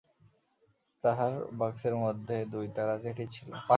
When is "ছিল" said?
3.35-3.49